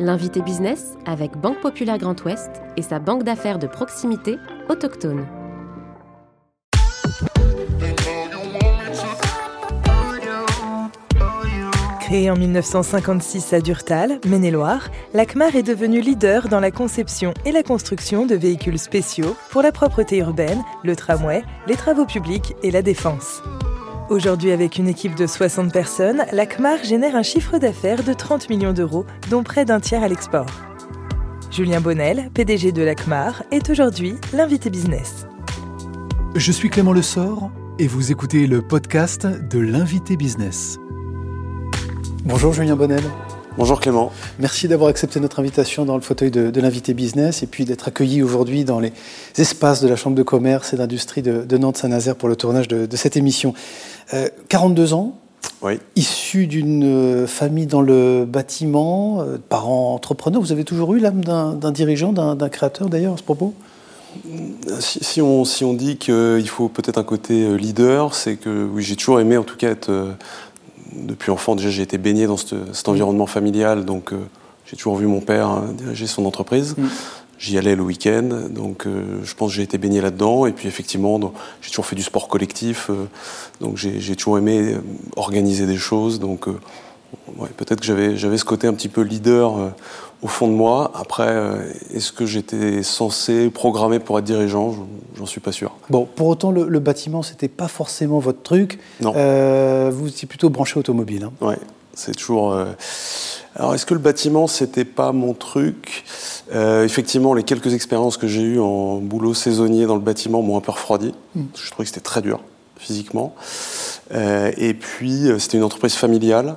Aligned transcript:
L'invité 0.00 0.42
business 0.42 0.94
avec 1.06 1.36
Banque 1.36 1.60
Populaire 1.60 1.98
Grand 1.98 2.20
Ouest 2.24 2.50
et 2.76 2.82
sa 2.82 2.98
banque 2.98 3.22
d'affaires 3.22 3.60
de 3.60 3.68
proximité 3.68 4.38
autochtone. 4.68 5.24
Créée 12.00 12.28
en 12.28 12.36
1956 12.36 13.52
à 13.52 13.60
Durtal, 13.60 14.18
Maine-et-Loire, 14.26 14.88
l'ACMAR 15.14 15.54
est 15.54 15.62
devenue 15.62 16.00
leader 16.00 16.48
dans 16.48 16.60
la 16.60 16.72
conception 16.72 17.32
et 17.44 17.52
la 17.52 17.62
construction 17.62 18.26
de 18.26 18.34
véhicules 18.34 18.80
spéciaux 18.80 19.36
pour 19.50 19.62
la 19.62 19.70
propreté 19.70 20.18
urbaine, 20.18 20.62
le 20.82 20.96
tramway, 20.96 21.44
les 21.68 21.76
travaux 21.76 22.04
publics 22.04 22.54
et 22.64 22.72
la 22.72 22.82
défense. 22.82 23.42
Aujourd'hui, 24.10 24.50
avec 24.50 24.76
une 24.76 24.86
équipe 24.86 25.14
de 25.14 25.26
60 25.26 25.72
personnes, 25.72 26.24
l'ACMAR 26.30 26.84
génère 26.84 27.16
un 27.16 27.22
chiffre 27.22 27.56
d'affaires 27.56 28.04
de 28.04 28.12
30 28.12 28.50
millions 28.50 28.74
d'euros, 28.74 29.06
dont 29.30 29.42
près 29.42 29.64
d'un 29.64 29.80
tiers 29.80 30.02
à 30.02 30.08
l'export. 30.08 30.46
Julien 31.50 31.80
Bonnel, 31.80 32.30
PDG 32.34 32.72
de 32.72 32.82
l'ACMAR, 32.82 33.42
est 33.50 33.70
aujourd'hui 33.70 34.16
l'invité 34.34 34.68
business. 34.68 35.26
Je 36.34 36.52
suis 36.52 36.68
Clément 36.68 36.92
Lessort 36.92 37.50
et 37.78 37.86
vous 37.86 38.12
écoutez 38.12 38.46
le 38.46 38.60
podcast 38.60 39.26
de 39.26 39.58
l'invité 39.58 40.16
business. 40.16 40.78
Bonjour 42.26 42.52
Julien 42.52 42.76
Bonnel. 42.76 43.04
Bonjour 43.56 43.80
Clément. 43.80 44.10
Merci 44.40 44.66
d'avoir 44.66 44.90
accepté 44.90 45.20
notre 45.20 45.38
invitation 45.38 45.84
dans 45.84 45.94
le 45.94 46.00
fauteuil 46.00 46.32
de, 46.32 46.60
l'invité 46.60 46.92
business 46.92 47.44
et 47.44 47.46
puis 47.46 47.64
d'être 47.64 47.86
accueilli 47.86 48.20
aujourd'hui 48.20 48.64
dans 48.64 48.80
les 48.80 48.92
espaces 49.36 49.80
de 49.80 49.86
la 49.86 49.94
Chambre 49.94 50.16
de 50.16 50.24
commerce 50.24 50.72
et 50.72 50.76
d'industrie 50.76 51.22
de, 51.22 51.56
Nantes-Saint-Nazaire 51.56 52.16
pour 52.16 52.28
le 52.28 52.34
tournage 52.34 52.66
de, 52.66 52.96
cette 52.96 53.16
émission. 53.16 53.54
42 54.48 54.92
euh, 54.92 54.96
ans, 54.96 55.18
oui. 55.62 55.78
issu 55.96 56.46
d'une 56.46 56.84
euh, 56.84 57.26
famille 57.26 57.66
dans 57.66 57.80
le 57.80 58.24
bâtiment, 58.26 59.20
euh, 59.20 59.38
parents 59.48 59.94
entrepreneurs. 59.94 60.40
Vous 60.40 60.52
avez 60.52 60.64
toujours 60.64 60.94
eu 60.94 61.00
l'âme 61.00 61.24
d'un 61.24 61.70
dirigeant, 61.70 62.12
d'un 62.12 62.48
créateur 62.48 62.88
d'ailleurs 62.88 63.14
à 63.14 63.16
ce 63.16 63.22
propos? 63.22 63.54
Si, 64.78 65.20
on, 65.20 65.44
si 65.44 65.64
on 65.64 65.74
dit 65.74 65.96
qu'il 65.96 66.48
faut 66.48 66.68
peut-être 66.68 66.98
un 66.98 67.04
côté 67.04 67.56
leader, 67.56 68.14
c'est 68.14 68.36
que 68.36 68.64
oui, 68.72 68.82
j'ai 68.82 68.94
toujours 68.94 69.18
aimé 69.18 69.36
en 69.36 69.42
tout 69.42 69.56
cas 69.56 69.70
être 69.70 70.14
depuis 70.94 71.32
enfant, 71.32 71.56
déjà, 71.56 71.70
j'ai 71.70 71.82
été 71.82 71.98
baigné 71.98 72.28
dans 72.28 72.36
cet, 72.36 72.88
environnement 72.88 73.26
familial, 73.26 73.84
donc 73.84 74.12
j'ai 74.66 74.76
toujours 74.76 74.94
vu 74.94 75.08
mon 75.08 75.20
père 75.20 75.48
hein, 75.48 75.64
diriger 75.76 76.06
son 76.06 76.26
entreprise. 76.26 76.76
Mm. 76.78 76.86
J'y 77.38 77.58
allais 77.58 77.74
le 77.76 77.82
week-end, 77.82 78.48
donc 78.48 78.86
euh, 78.86 79.20
je 79.24 79.34
pense 79.34 79.50
que 79.50 79.56
j'ai 79.56 79.62
été 79.62 79.76
baigné 79.76 80.00
là-dedans. 80.00 80.46
Et 80.46 80.52
puis 80.52 80.68
effectivement, 80.68 81.18
j'ai 81.60 81.70
toujours 81.70 81.86
fait 81.86 81.96
du 81.96 82.02
sport 82.02 82.28
collectif, 82.28 82.90
euh, 82.90 83.06
donc 83.60 83.76
j'ai 83.76 84.16
toujours 84.16 84.38
aimé 84.38 84.76
organiser 85.16 85.66
des 85.66 85.76
choses. 85.76 86.20
Donc 86.20 86.48
peut-être 87.56 87.80
que 87.80 88.16
j'avais 88.16 88.38
ce 88.38 88.44
côté 88.44 88.66
un 88.66 88.74
petit 88.74 88.88
peu 88.88 89.02
leader 89.02 89.72
au 90.24 90.26
fond 90.26 90.48
de 90.48 90.54
moi. 90.54 90.90
Après, 90.94 91.28
euh, 91.28 91.72
est-ce 91.92 92.10
que 92.10 92.24
j'étais 92.24 92.82
censé, 92.82 93.50
programmer 93.50 93.98
pour 93.98 94.18
être 94.18 94.24
dirigeant? 94.24 94.74
J'en 95.16 95.26
suis 95.26 95.40
pas 95.40 95.52
sûr. 95.52 95.72
Bon, 95.90 96.08
pour 96.16 96.28
autant, 96.28 96.50
le, 96.50 96.66
le 96.66 96.78
bâtiment, 96.80 97.22
c'était 97.22 97.48
pas 97.48 97.68
forcément 97.68 98.18
votre 98.18 98.42
truc. 98.42 98.80
Non. 99.00 99.12
Euh, 99.16 99.90
vous 99.92 100.08
étiez 100.08 100.26
plutôt 100.26 100.48
branché 100.48 100.80
automobile. 100.80 101.24
Hein. 101.24 101.32
Oui, 101.42 101.54
c'est 101.92 102.16
toujours. 102.16 102.56
Euh, 103.56 103.60
alors, 103.60 103.74
est-ce 103.74 103.86
que 103.86 103.94
le 103.94 104.00
bâtiment, 104.00 104.46
c'était 104.46 104.84
pas 104.84 105.12
mon 105.12 105.34
truc? 105.34 106.04
Effectivement, 106.52 107.34
les 107.34 107.42
quelques 107.42 107.74
expériences 107.74 108.16
que 108.16 108.28
j'ai 108.28 108.42
eues 108.42 108.60
en 108.60 108.96
boulot 108.96 109.34
saisonnier 109.34 109.86
dans 109.86 109.94
le 109.94 110.00
bâtiment 110.00 110.42
m'ont 110.42 110.56
un 110.56 110.60
peu 110.60 110.72
refroidi. 110.72 111.14
Hmm. 111.34 111.44
Je 111.56 111.70
trouvais 111.70 111.84
que 111.84 111.88
c'était 111.88 112.00
très 112.00 112.22
dur 112.22 112.40
physiquement. 112.76 113.34
et 114.12 114.74
puis, 114.74 115.28
c'était 115.38 115.56
une 115.56 115.64
entreprise 115.64 115.94
familiale. 115.94 116.56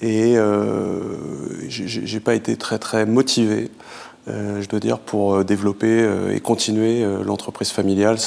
Et 0.00 0.36
euh, 0.36 1.16
j'ai 1.68 2.20
pas 2.20 2.34
été 2.34 2.56
très 2.56 2.78
très 2.78 3.04
motivé, 3.04 3.70
euh, 4.28 4.62
je 4.62 4.68
dois 4.68 4.78
dire, 4.78 5.00
pour 5.00 5.34
euh, 5.34 5.44
développer 5.44 6.02
euh, 6.02 6.34
et 6.34 6.40
continuer 6.40 7.04
l'entreprise 7.24 7.70
familiale. 7.70 8.18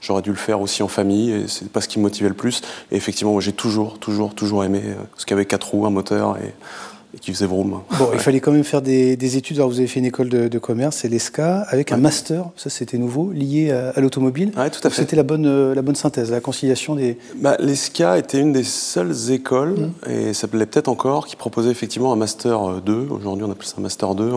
J'aurais 0.00 0.22
dû 0.22 0.30
le 0.30 0.36
faire 0.36 0.60
aussi 0.60 0.82
en 0.82 0.88
famille, 0.88 1.30
et 1.30 1.48
c'est 1.48 1.70
pas 1.70 1.80
ce 1.80 1.88
qui 1.88 1.98
me 1.98 2.04
motivait 2.04 2.28
le 2.28 2.34
plus. 2.34 2.62
Et 2.90 2.96
effectivement, 2.96 3.38
j'ai 3.38 3.52
toujours, 3.52 3.98
toujours, 4.00 4.34
toujours 4.34 4.64
aimé 4.64 4.82
ce 5.16 5.24
qu'avait 5.24 5.46
quatre 5.46 5.70
roues, 5.70 5.86
un 5.86 5.90
moteur 5.90 6.36
et 6.38 6.52
qui 7.20 7.32
faisait 7.32 7.46
vroom. 7.46 7.80
Bon, 7.98 8.08
il 8.12 8.18
fallait 8.18 8.40
quand 8.40 8.52
même 8.52 8.64
faire 8.64 8.82
des, 8.82 9.36
études. 9.36 9.56
Alors, 9.56 9.68
vous 9.68 9.78
avez 9.78 9.86
fait 9.86 10.00
une 10.00 10.06
école 10.06 10.28
de, 10.28 10.58
commerce, 10.58 10.98
c'est 10.98 11.08
l'ESCA, 11.08 11.60
avec 11.68 11.92
un 11.92 11.96
master, 11.96 12.46
ça 12.56 12.70
c'était 12.70 12.98
nouveau, 12.98 13.30
lié 13.32 13.70
à, 13.70 14.00
l'automobile. 14.00 14.52
Oui, 14.56 14.70
tout 14.70 14.86
à 14.86 14.90
fait. 14.90 15.02
C'était 15.02 15.16
la 15.16 15.22
bonne, 15.22 15.46
euh, 15.46 15.74
la 15.74 15.82
bonne 15.82 15.94
synthèse, 15.94 16.30
la 16.30 16.40
conciliation 16.40 16.94
des. 16.94 17.18
Bah, 17.36 17.56
L'ESCA 17.58 18.18
était 18.18 18.40
une 18.40 18.52
des 18.52 18.64
seules 18.64 19.30
écoles, 19.30 19.90
mmh. 20.06 20.10
et 20.10 20.34
ça 20.34 20.48
plaît 20.48 20.66
peut-être 20.66 20.88
encore, 20.88 21.26
qui 21.26 21.36
proposait 21.36 21.70
effectivement 21.70 22.12
un 22.12 22.16
master 22.16 22.80
2, 22.80 22.92
euh, 22.92 23.06
aujourd'hui 23.10 23.44
on 23.44 23.50
appelle 23.50 23.66
ça 23.66 23.76
un 23.78 23.82
master 23.82 24.14
2, 24.14 24.32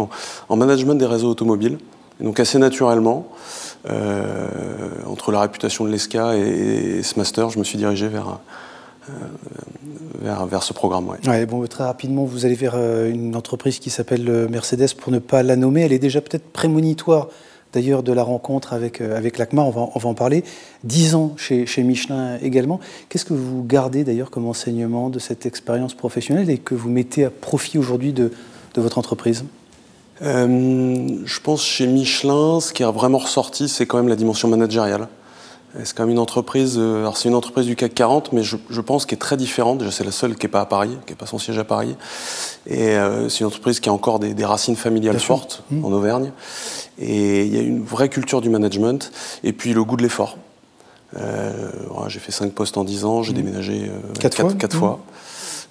en, 0.49 0.55
management 0.55 0.95
des 0.95 1.05
réseaux 1.05 1.29
automobiles. 1.29 1.77
Et 2.19 2.23
donc 2.23 2.39
assez 2.39 2.57
naturellement, 2.57 3.27
euh, 3.89 4.47
entre 5.05 5.31
la 5.31 5.41
réputation 5.41 5.85
de 5.85 5.91
l'ESCA 5.91 6.35
et, 6.35 6.97
et, 6.97 7.03
ce 7.03 7.17
master, 7.17 7.49
je 7.49 7.59
me 7.59 7.63
suis 7.63 7.77
dirigé 7.77 8.07
vers 8.07 8.39
vers, 10.22 10.45
vers, 10.45 10.63
ce 10.63 10.73
programme. 10.73 11.09
Ouais. 11.09 11.45
bon, 11.45 11.66
très 11.68 11.84
rapidement, 11.84 12.25
vous 12.25 12.45
allez 12.45 12.56
vers 12.56 12.73
euh, 12.75 13.09
une 13.09 13.35
entreprise 13.35 13.79
qui 13.79 13.90
s'appelle 13.90 14.28
euh, 14.29 14.47
Mercedes, 14.47 14.94
pour 14.97 15.12
ne 15.12 15.19
pas 15.19 15.44
la 15.44 15.56
nommer. 15.56 15.81
Elle 15.81 15.94
est 15.94 16.00
déjà 16.00 16.22
peut-être 16.22 16.51
prémonitoire 16.51 17.28
d'ailleurs 17.73 18.01
de 18.01 18.13
la 18.13 18.23
rencontre 18.23 18.73
avec, 18.73 19.01
euh, 19.01 19.18
avec 19.18 19.38
l'ACMA, 19.38 19.62
on 19.62 19.69
va, 19.69 19.90
on 19.94 20.00
va 20.00 20.09
en 20.09 20.13
parler. 20.13 20.44
Dix 20.84 21.16
ans 21.16 21.34
chez, 21.38 21.66
chez 21.66 21.84
Michelin 21.84 22.38
également. 22.41 22.79
Qu'est-ce 23.09 23.25
que 23.25 23.34
vous 23.34 23.63
gardez 23.63 24.03
d'ailleurs 24.03 24.31
comme 24.31 24.47
enseignement 24.47 25.09
de 25.09 25.19
cette 25.19 25.45
expérience 25.45 25.94
professionnelle 25.94 26.50
et 26.50 26.57
que 26.57 26.75
vous 26.75 26.89
mettez 26.89 27.25
à 27.25 27.29
profit 27.29 27.78
aujourd'hui 27.78 28.13
de, 28.13 28.31
de 28.74 28.81
votre 28.81 28.97
entreprise? 28.97 29.44
Je 30.19 31.39
pense 31.41 31.63
chez 31.63 31.85
Michelin, 31.85 32.59
ce 32.59 32.74
qui 32.74 32.84
a 32.84 32.89
vraiment 32.89 33.19
ressorti, 33.19 33.69
c'est 33.69 33.85
quand 33.85 33.97
même 33.97 34.07
la 34.07 34.16
dimension 34.16 34.47
managériale. 34.47 35.07
C'est 35.83 35.95
quand 35.95 36.03
même 36.03 36.11
une 36.11 36.19
entreprise, 36.19 36.78
euh, 36.78 37.01
alors 37.01 37.17
c'est 37.17 37.29
une 37.29 37.35
entreprise 37.35 37.66
du 37.66 37.75
CAC 37.75 37.94
40, 37.94 38.33
mais 38.33 38.41
je, 38.41 38.55
je 38.69 38.81
pense 38.81 39.05
qu'elle 39.05 39.17
est 39.17 39.19
très 39.19 39.38
différente. 39.38 39.79
Déjà, 39.79 39.91
c'est 39.91 40.03
la 40.03 40.11
seule 40.11 40.35
qui 40.35 40.45
n'est 40.45 40.51
pas 40.51 40.61
à 40.61 40.66
Paris, 40.66 40.97
qui 41.05 41.11
n'est 41.11 41.17
pas 41.17 41.25
son 41.25 41.38
siège 41.38 41.59
à 41.59 41.63
Paris. 41.63 41.95
Et 42.66 42.95
euh, 42.95 43.29
c'est 43.29 43.41
une 43.41 43.47
entreprise 43.47 43.79
qui 43.79 43.89
a 43.89 43.94
encore 43.94 44.19
des, 44.19 44.33
des 44.33 44.45
racines 44.45 44.75
familiales 44.75 45.19
fortes 45.19 45.63
mmh. 45.69 45.85
en 45.85 45.91
Auvergne. 45.91 46.31
Et 47.00 47.45
il 47.45 47.53
y 47.53 47.59
a 47.59 47.61
une 47.61 47.83
vraie 47.83 48.09
culture 48.09 48.41
du 48.41 48.50
management. 48.50 49.11
Et 49.44 49.53
puis 49.53 49.73
le 49.73 49.83
goût 49.83 49.97
de 49.97 50.03
l'effort. 50.03 50.38
Euh, 51.17 51.53
j'ai 52.07 52.19
fait 52.19 52.31
5 52.31 52.53
postes 52.53 52.77
en 52.77 52.83
10 52.83 53.06
ans, 53.06 53.23
j'ai 53.23 53.33
mmh. 53.33 53.35
déménagé 53.35 53.89
euh, 53.89 54.13
4, 54.19 54.38
fois. 54.38 54.53
Quatre 54.53 54.77
fois. 54.77 55.00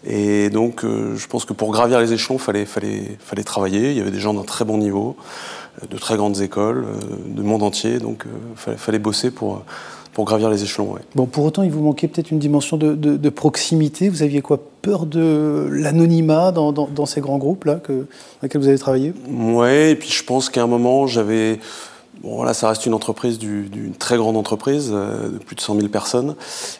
Et 0.05 0.51
donc, 0.51 0.85
euh, 0.85 1.17
je 1.17 1.27
pense 1.27 1.45
que 1.45 1.53
pour 1.53 1.73
gravir 1.73 2.01
les 2.01 2.13
échelons, 2.13 2.37
il 2.37 2.43
fallait, 2.43 2.65
fallait, 2.65 3.17
fallait 3.19 3.45
travailler. 3.45 3.91
Il 3.91 3.97
y 3.97 4.01
avait 4.01 4.11
des 4.11 4.21
gens 4.21 4.35
d'un 4.35 4.45
très 4.45 4.65
bon 4.65 4.79
niveau, 4.79 5.17
de 5.91 5.97
très 5.99 6.17
grandes 6.17 6.41
écoles, 6.41 6.87
de 7.27 7.43
monde 7.43 7.63
entier. 7.63 7.99
Donc, 7.99 8.25
il 8.27 8.57
fallait, 8.57 8.77
fallait, 8.77 8.99
bosser 8.99 9.31
pour, 9.31 9.65
pour 10.17 10.25
gravir 10.25 10.49
les 10.49 10.63
échelons. 10.63 10.95
Bon, 11.15 11.27
pour 11.27 11.45
autant, 11.45 11.63
il 11.63 11.71
vous 11.71 11.83
manquait 11.83 12.09
peut-être 12.09 12.31
une 12.31 12.39
dimension 12.39 12.79
de, 12.79 13.29
proximité. 13.29 14.09
Vous 14.09 14.23
aviez 14.23 14.41
quoi 14.41 14.59
Peur 14.81 15.05
de 15.05 15.69
l'anonymat 15.71 16.53
dans, 16.53 16.73
dans, 16.73 17.05
ces 17.05 17.21
grands 17.21 17.37
groupes 17.37 17.65
là 17.65 17.75
que, 17.75 17.93
dans 17.93 18.07
lesquels 18.43 18.63
vous 18.63 18.69
avez 18.69 18.79
travaillé? 18.79 19.13
Oui, 19.29 19.69
et 19.69 19.95
puis 19.95 20.09
je 20.09 20.25
pense 20.25 20.49
qu'à 20.49 20.63
un 20.63 20.67
moment, 20.67 21.07
j'avais. 21.07 21.59
Bon, 22.27 22.43
là, 22.43 22.55
ça 22.55 22.69
reste 22.69 22.85
une 22.87 22.95
entreprise, 22.95 23.39
d'une 23.39 23.95
très 23.95 24.17
grande 24.17 24.37
entreprise, 24.37 24.91
euh, 24.93 25.29
de 25.29 25.39
plus 25.39 25.55
de 25.55 25.61
100 25.61 25.77
000 25.77 25.87
personnes. 25.87 26.35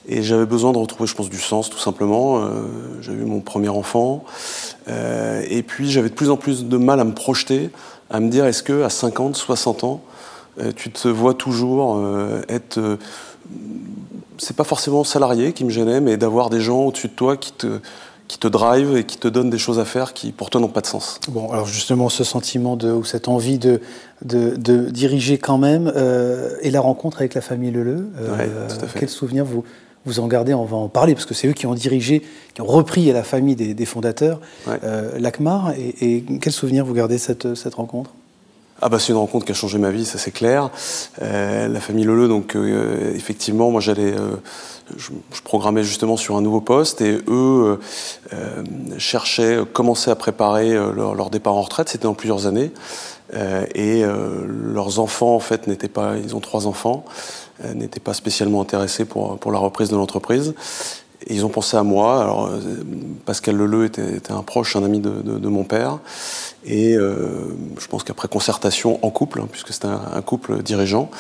Et 0.09 0.25
j'avais 0.25 0.45
besoin 0.45 0.73
de 0.73 0.79
retrouver, 0.79 1.07
je 1.07 1.15
pense, 1.15 1.31
du 1.31 1.39
sens, 1.39 1.71
tout 1.71 1.79
simplement. 1.79 2.41
Euh, 2.41 2.65
j'avais 3.01 3.19
eu 3.19 3.27
mon 3.27 3.39
premier 3.39 3.69
enfant. 3.69 4.25
Euh, 4.89 5.45
et 5.49 5.63
puis, 5.63 5.89
j'avais 5.89 6.09
de 6.09 6.15
plus 6.15 6.31
en 6.31 6.37
plus 6.37 6.65
de 6.65 6.77
mal 6.77 6.99
à 6.99 7.05
me 7.05 7.15
projeter, 7.15 7.71
à 8.11 8.19
me 8.19 8.29
dire, 8.29 8.45
est-ce 8.45 8.65
que 8.65 8.83
à 8.83 8.91
50, 8.91 9.37
60 9.37 9.85
ans, 9.85 10.01
tu 10.75 10.91
te 10.91 11.07
vois 11.07 11.35
toujours 11.35 12.03
être. 12.49 12.81
C'est 14.39 14.57
pas 14.57 14.65
forcément 14.65 15.05
salarié 15.05 15.53
qui 15.53 15.65
me 15.65 15.71
gênait, 15.71 16.01
mais 16.01 16.17
d'avoir 16.17 16.51
des 16.51 16.61
gens 16.61 16.81
au-dessus 16.81 17.09
de 17.09 17.13
toi 17.13 17.37
qui 17.37 17.53
te, 17.53 17.79
qui 18.29 18.39
te 18.39 18.49
drive 18.49 18.97
et 18.97 19.05
qui 19.05 19.19
te 19.19 19.29
donnent 19.29 19.51
des 19.51 19.59
choses 19.59 19.79
à 19.79 19.85
faire 19.85 20.13
qui 20.13 20.33
pour 20.33 20.51
toi 20.51 20.61
n'ont 20.61 20.69
pas 20.69 20.81
de 20.81 20.87
sens. 20.87 21.21
Bon, 21.29 21.51
alors 21.53 21.67
justement, 21.67 22.09
ce 22.09 22.25
sentiment 22.25 22.77
de, 22.77 22.91
ou 22.91 23.05
cette 23.05 23.29
envie 23.29 23.59
de, 23.59 23.81
de, 24.25 24.57
de 24.57 24.91
diriger 24.91 25.39
quand 25.39 25.59
même, 25.59 25.93
et 26.63 26.71
la 26.71 26.81
rencontre 26.81 27.19
avec 27.19 27.35
la 27.35 27.41
famille 27.41 27.71
Leleu, 27.71 28.09
euh, 28.19 28.69
quel 28.99 29.09
souvenir 29.09 29.45
vous, 29.45 29.63
vous 30.05 30.21
en 30.21 30.27
gardez? 30.27 30.55
On 30.55 30.65
va 30.65 30.77
en 30.77 30.89
parler, 30.89 31.15
parce 31.15 31.27
que 31.27 31.35
c'est 31.35 31.49
eux 31.49 31.53
qui 31.53 31.67
ont 31.67 31.75
dirigé, 31.75 32.23
qui 32.55 32.63
ont 32.63 32.67
repris 32.67 33.11
à 33.11 33.15
la 33.15 33.23
famille 33.23 33.57
des, 33.57 33.75
des 33.75 33.87
fondateurs 33.87 34.41
l'ACMAR, 35.19 35.73
et, 35.79 35.95
et, 36.01 36.25
quel 36.41 36.53
souvenir 36.53 36.85
vous 36.85 36.95
gardez 36.95 37.19
cette, 37.19 37.55
cette 37.55 37.75
rencontre? 37.75 38.11
Ah 38.83 38.91
bah 38.91 38.99
c'est 38.99 39.13
une 39.13 39.19
rencontre 39.19 39.47
qui 39.47 39.53
a 39.53 39.55
changé 39.55 39.79
ma 39.79 39.91
vie, 39.91 40.05
ça 40.05 40.19
c'est 40.19 40.31
clair. 40.31 40.71
Euh, 41.23 41.67
la 41.67 41.81
famille 41.81 42.05
Leleu, 42.05 42.29
donc 42.29 42.55
euh, 42.57 43.15
effectivement, 43.15 43.71
moi 43.71 43.81
j'allais, 43.81 44.13
euh, 44.13 44.37
je, 44.97 45.13
je, 45.33 45.41
programmais 45.43 45.83
justement 45.83 46.19
sur 46.19 46.37
un 46.37 46.43
nouveau 46.43 46.61
poste 46.61 47.01
et 47.01 47.19
eux 47.27 47.79
euh, 48.35 48.65
cherchaient, 48.99 49.61
commençaient 49.73 50.11
à 50.11 50.15
préparer 50.15 50.75
leur, 50.75 51.15
leur, 51.15 51.31
départ 51.31 51.55
en 51.55 51.63
retraite. 51.63 51.89
C'était 51.89 52.05
dans 52.05 52.15
plusieurs 52.15 52.47
années 52.47 52.71
et 53.75 54.05
leurs 54.05 55.01
enfants 55.01 55.35
en 55.35 55.41
fait 55.41 55.67
n'étaient 55.67 55.89
pas, 55.89 56.15
ils 56.17 56.37
ont 56.37 56.41
trois 56.41 56.69
enfants, 56.69 57.05
n'étaient 57.75 57.99
pas 57.99 58.15
spécialement 58.15 58.61
intéressés 58.61 59.05
pour 59.05 59.37
pour 59.39 59.51
la 59.51 59.59
reprise 59.59 59.89
de 59.89 59.97
l'entreprise. 59.97 60.55
Et 61.27 61.35
ils 61.35 61.45
ont 61.45 61.49
pensé 61.49 61.77
à 61.77 61.83
moi. 61.83 62.21
Alors, 62.23 62.51
Pascal 63.25 63.57
Leleu 63.57 63.85
était, 63.85 64.17
était, 64.17 64.33
un 64.33 64.43
proche, 64.43 64.77
un 64.77 64.85
ami 64.85 65.01
de, 65.01 65.11
de, 65.11 65.39
de 65.39 65.49
mon 65.49 65.65
père. 65.65 65.99
Et 66.65 66.95
je 66.95 67.87
pense 67.89 68.05
qu'après 68.05 68.29
concertation 68.29 69.05
en 69.05 69.11
couple, 69.11 69.41
hein, 69.41 69.49
puisque 69.51 69.73
c'était 69.73 69.89
un, 69.89 70.23
couple 70.23 70.63
dirigeant, 70.63 71.11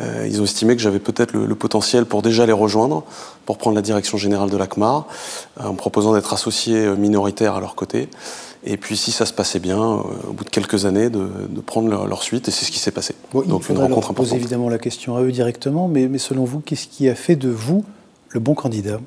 ils 0.00 0.40
ont 0.40 0.44
estimé 0.44 0.74
que 0.74 0.82
j'avais 0.82 0.98
peut-être 0.98 1.32
le, 1.32 1.46
le, 1.46 1.54
potentiel 1.54 2.04
pour 2.04 2.22
déjà 2.22 2.46
les 2.46 2.52
rejoindre, 2.52 3.04
pour 3.46 3.58
prendre 3.58 3.76
la 3.76 3.82
direction 3.82 4.18
générale 4.18 4.50
de 4.50 4.56
l'ACMAR, 4.56 5.06
en 5.60 5.72
me 5.72 5.76
proposant 5.76 6.14
d'être 6.14 6.32
associé 6.32 6.88
minoritaire 6.96 7.54
à 7.54 7.60
leur 7.60 7.76
côté. 7.76 8.08
Et 8.66 8.78
puis, 8.78 8.96
si 8.96 9.12
ça 9.12 9.26
se 9.26 9.32
passait 9.32 9.58
bien, 9.58 9.78
euh, 9.78 10.30
au 10.30 10.32
bout 10.32 10.44
de 10.44 10.50
quelques 10.50 10.86
années, 10.86 11.10
de, 11.10 11.28
prendre 11.60 11.88
leur, 11.88 12.22
suite, 12.22 12.48
et 12.48 12.50
c'est 12.50 12.64
ce 12.64 12.70
qui 12.70 12.78
s'est 12.78 12.90
passé. 12.90 13.14
Donc, 13.34 13.68
une 13.68 13.78
rencontre 13.78 14.08
leur 14.08 14.14
poser 14.14 14.36
évidemment 14.36 14.68
la 14.68 14.78
question 14.78 15.16
à 15.16 15.22
eux 15.22 15.32
directement, 15.32 15.86
mais, 15.86 16.08
mais 16.08 16.18
selon 16.18 16.44
vous, 16.44 16.60
qu'est-ce 16.60 16.86
qui 16.88 17.08
a 17.08 17.14
fait 17.14 17.36
de 17.36 17.50
vous 17.50 17.84
le 18.30 18.40
bon 18.40 18.54
candidat? 18.54 19.00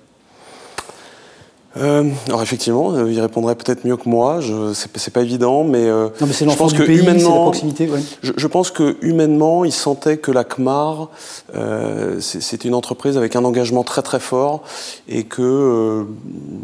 Euh, 1.79 2.09
alors 2.27 2.41
effectivement, 2.41 2.94
euh, 2.94 3.12
il 3.12 3.19
répondrait 3.19 3.56
peut-être 3.56 3.85
mieux 3.85 3.97
que 3.97 4.07
moi. 4.07 4.39
Je, 4.39 4.74
c'est, 4.74 5.12
pas 5.12 5.21
évident, 5.21 5.63
mais, 5.63 5.85
euh, 5.85 6.09
non, 6.19 6.27
mais 6.27 6.33
c'est 6.33 6.50
je 6.50 6.56
pense 6.56 6.74
que 6.74 6.83
pays, 6.83 7.00
humainement, 7.00 7.35
la 7.35 7.41
proximité. 7.41 7.89
Je, 8.21 8.47
pense 8.47 8.71
que 8.71 8.97
humainement, 9.01 9.65
il 9.65 9.71
sentait 9.71 10.18
que 10.18 10.31
la 10.31 10.44
CMAR, 10.44 11.09
euh, 11.56 12.19
c'est, 12.19 12.65
une 12.65 12.74
entreprise 12.74 13.18
avec 13.18 13.35
un 13.35 13.44
engagement 13.44 13.83
très 13.83 14.01
très 14.01 14.19
fort 14.19 14.63
et 15.07 15.24
que 15.24 15.41
euh, 15.41 16.03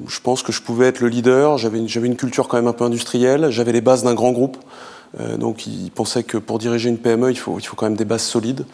je 0.07 0.19
pense 0.19 0.43
que 0.43 0.51
je 0.51 0.61
pouvais 0.61 0.87
être 0.87 0.99
le 0.99 1.07
leader. 1.07 1.57
J'avais 1.57 1.79
une, 1.79 1.87
j'avais 1.87 2.07
une 2.07 2.15
culture 2.15 2.47
quand 2.47 2.57
même 2.57 2.67
un 2.67 2.73
peu 2.73 2.85
industrielle. 2.85 3.49
J'avais 3.49 3.71
les 3.71 3.81
bases 3.81 4.03
d'un 4.03 4.13
grand 4.13 4.31
groupe. 4.31 4.57
donc 5.37 5.67
il 5.67 5.91
pensait 5.91 6.23
que 6.23 6.37
pour 6.37 6.57
diriger 6.57 6.89
une 6.89 6.97
PME, 6.97 7.29
il 7.31 7.37
faut, 7.37 7.59
il 7.59 7.65
faut 7.65 7.75
quand 7.75 7.85
même 7.85 7.97
des 7.97 8.05
bases 8.05 8.23
solides 8.23 8.65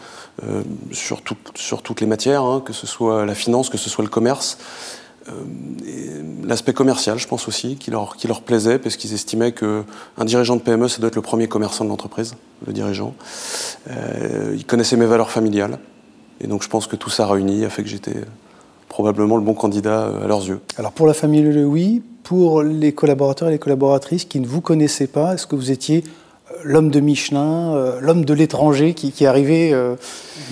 sur, 0.90 1.20
tout, 1.20 1.36
sur 1.54 1.82
toutes 1.82 2.00
les 2.00 2.06
matières, 2.06 2.42
hein, 2.42 2.62
que 2.64 2.72
ce 2.72 2.86
soit 2.86 3.26
la 3.26 3.34
finance, 3.34 3.68
que 3.68 3.76
ce 3.76 3.90
soit 3.90 4.04
le 4.04 4.10
commerce. 4.10 4.56
Euh, 5.28 5.32
l'aspect 6.44 6.72
commercial, 6.72 7.18
je 7.18 7.28
pense 7.28 7.46
aussi, 7.48 7.76
qui 7.76 7.90
leur, 7.90 8.16
qui 8.16 8.26
leur 8.26 8.42
plaisait, 8.42 8.78
parce 8.78 8.96
qu'ils 8.96 9.12
estimaient 9.12 9.52
qu'un 9.52 9.84
dirigeant 10.24 10.56
de 10.56 10.62
PME, 10.62 10.88
ça 10.88 10.98
doit 10.98 11.08
être 11.08 11.16
le 11.16 11.22
premier 11.22 11.48
commerçant 11.48 11.84
de 11.84 11.90
l'entreprise, 11.90 12.34
le 12.66 12.72
dirigeant. 12.72 13.14
Euh, 13.90 14.54
ils 14.56 14.64
connaissaient 14.64 14.96
mes 14.96 15.06
valeurs 15.06 15.30
familiales. 15.30 15.78
Et 16.40 16.46
donc 16.46 16.62
je 16.62 16.68
pense 16.68 16.86
que 16.86 16.96
tout 16.96 17.10
ça 17.10 17.26
réuni 17.26 17.64
a 17.64 17.70
fait 17.70 17.82
que 17.82 17.88
j'étais 17.88 18.16
probablement 18.88 19.36
le 19.36 19.42
bon 19.42 19.54
candidat 19.54 20.06
euh, 20.06 20.24
à 20.24 20.26
leurs 20.26 20.46
yeux. 20.46 20.60
Alors 20.78 20.92
pour 20.92 21.06
la 21.06 21.14
famille 21.14 21.42
Le 21.42 21.66
oui, 21.66 22.02
pour 22.22 22.62
les 22.62 22.92
collaborateurs 22.92 23.48
et 23.48 23.52
les 23.52 23.58
collaboratrices 23.58 24.24
qui 24.24 24.40
ne 24.40 24.46
vous 24.46 24.62
connaissaient 24.62 25.06
pas, 25.06 25.34
est-ce 25.34 25.46
que 25.46 25.54
vous 25.54 25.70
étiez 25.70 26.02
l'homme 26.64 26.90
de 26.90 27.00
Michelin, 27.00 27.98
l'homme 28.00 28.24
de 28.24 28.34
l'étranger 28.34 28.94
qui, 28.94 29.26
arrivé 29.26 29.72
euh, 29.72 29.96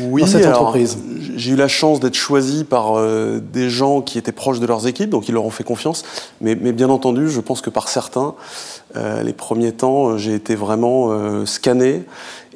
oui, 0.00 0.22
dans 0.22 0.26
cette 0.26 0.46
entreprise? 0.46 0.98
J'ai 1.38 1.52
eu 1.52 1.56
la 1.56 1.68
chance 1.68 2.00
d'être 2.00 2.14
choisi 2.14 2.64
par 2.64 2.98
euh, 2.98 3.40
des 3.40 3.70
gens 3.70 4.02
qui 4.02 4.18
étaient 4.18 4.32
proches 4.32 4.60
de 4.60 4.66
leurs 4.66 4.86
équipes, 4.86 5.10
donc 5.10 5.28
ils 5.28 5.32
leur 5.32 5.44
ont 5.44 5.50
fait 5.50 5.64
confiance. 5.64 6.04
Mais, 6.40 6.54
bien 6.54 6.90
entendu, 6.90 7.30
je 7.30 7.40
pense 7.40 7.60
que 7.60 7.70
par 7.70 7.88
certains, 7.88 8.34
les 8.94 9.32
premiers 9.32 9.72
temps, 9.72 10.16
j'ai 10.18 10.34
été 10.34 10.54
vraiment 10.54 11.44
scanné. 11.46 12.02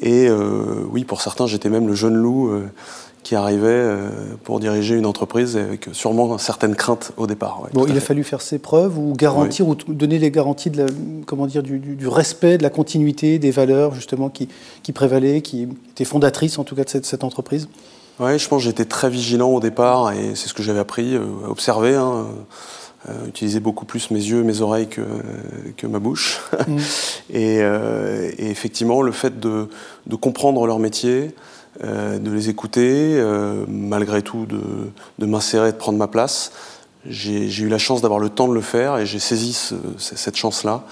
Et 0.01 0.29
oui, 0.91 1.05
pour 1.05 1.21
certains, 1.21 1.47
j'étais 1.47 1.69
même 1.69 1.87
le 1.87 1.95
jeune 1.95 2.15
loup 2.15 2.51
qui 3.23 3.37
arrivait 3.37 3.69
euh, 3.69 4.09
pour 4.43 4.59
diriger 4.59 4.97
une 4.97 5.07
entreprise 5.07 5.57
avec 5.57 5.89
sûrement 5.93 6.39
certaines 6.39 6.75
craintes 6.75 7.13
au 7.17 7.27
départ. 7.27 7.63
bon, 7.73 7.87
il 7.87 7.97
a 7.97 8.01
fallu 8.01 8.25
faire 8.25 8.41
ses 8.41 8.59
preuves 8.59 8.99
ou 8.99 9.15
garantir 9.15 9.69
ou 9.69 9.75
donner 9.75 10.19
les 10.19 10.31
garanties 10.31 10.71
de 10.71 10.79
la, 10.79 10.87
comment 11.27 11.47
dire, 11.47 11.63
du, 11.63 12.09
respect, 12.09 12.59
de 12.59 12.63
la 12.63 12.71
continuité, 12.71 13.39
des 13.39 13.51
valeurs 13.51 13.95
justement 13.95 14.29
qui, 14.29 14.49
qui 14.83 14.93
prévalaient, 14.93 15.41
qui 15.41 15.69
étaient 15.91 16.05
fondatrices 16.05 16.59
en 16.59 16.65
tout 16.65 16.75
cas 16.75 16.85
de 16.85 16.89
cette, 16.89 17.07
cette 17.07 17.25
entreprise? 17.25 17.69
Oui, 18.21 18.39
je 18.39 18.49
pense 18.49 18.63
que 18.63 18.65
j'étais 18.65 18.85
très 18.85 19.11
vigilant 19.11 19.51
au 19.51 19.61
départ 19.61 20.13
et 20.13 20.35
c'est 20.35 20.49
ce 20.49 20.55
que 20.55 20.63
j'avais 20.63 20.79
appris, 20.79 21.15
euh, 21.17 21.25
à 21.47 21.51
observer. 21.51 21.95
Hein, 21.95 22.27
euh, 23.09 23.27
utiliser 23.27 23.59
beaucoup 23.59 23.85
plus 23.85 24.13
mes 24.13 24.21
yeux, 24.21 24.45
mes 24.45 24.61
oreilles 24.61 24.89
que, 24.89 25.03
que 25.77 25.89
ma 25.89 25.99
bouche. 25.99 26.41
Mm. 26.69 26.79
et, 27.35 27.57
et, 27.57 28.51
effectivement, 28.51 29.03
le 29.03 29.11
fait 29.11 29.41
de, 29.41 29.69
de 30.07 30.17
comprendre 30.17 30.65
leur 30.67 30.79
métier, 30.79 31.35
euh, 31.85 32.19
de 32.19 32.31
les 32.31 32.51
écouter, 32.51 33.15
euh, 33.17 33.65
malgré 33.67 34.21
tout 34.21 34.45
de, 34.45 34.61
de 35.19 35.27
m'insérer, 35.27 35.73
de 35.73 35.77
prendre 35.79 35.97
ma 35.97 36.07
place. 36.07 36.53
J'ai 37.07 37.63
eu 37.63 37.69
la 37.69 37.79
chance 37.79 38.03
d'avoir 38.03 38.21
le 38.21 38.29
temps 38.29 38.47
de 38.47 38.53
le 38.53 38.61
faire 38.61 38.99
et 38.99 39.07
j'ai 39.07 39.19
saisi 39.19 39.59
cette 39.97 40.37
chance-là. 40.37 40.85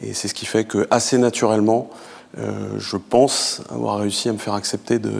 Et 0.00 0.14
c'est 0.14 0.28
ce 0.28 0.32
qui 0.32 0.46
fait 0.46 0.64
que 0.64 0.86
assez 0.90 1.18
naturellement, 1.18 1.90
euh, 2.38 2.78
je 2.78 2.96
pense 2.96 3.62
avoir 3.70 3.98
réussi 3.98 4.28
à 4.28 4.32
me 4.32 4.38
faire 4.38 4.54
accepter 4.54 4.98
de, 4.98 5.10